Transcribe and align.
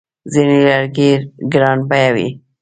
ځینې 0.33 0.57
لرګي 0.65 1.11
ګرانبیه 1.51 2.09
وي. 2.15 2.27